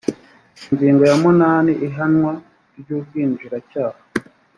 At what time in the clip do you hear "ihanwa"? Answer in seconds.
1.87-2.33